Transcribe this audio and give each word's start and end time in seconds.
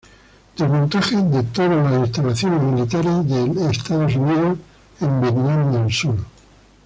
Desmontaje 0.57 1.21
de 1.31 1.43
todas 1.43 1.91
las 1.91 1.99
instalaciones 2.07 2.59
militares 2.59 3.27
de 3.55 3.69
Estados 3.69 4.15
Unidos 4.15 4.57
en 4.99 5.21
Vietnam 5.21 5.73
del 5.73 5.93
Sur. 5.93 6.17